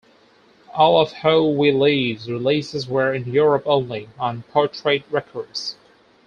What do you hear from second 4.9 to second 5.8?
Records.